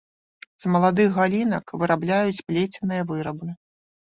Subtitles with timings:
[0.63, 3.47] З маладых галінак вырабляюць плеценыя вырабы.